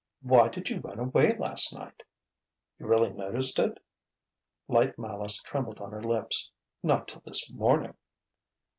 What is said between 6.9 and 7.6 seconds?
till this